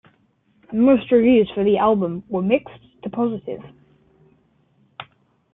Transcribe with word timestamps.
Most 0.73 1.11
reviews 1.11 1.47
for 1.53 1.63
the 1.63 1.77
album 1.77 2.23
were 2.27 2.41
mixed 2.41 2.73
to 3.03 3.09
positive. 3.11 3.61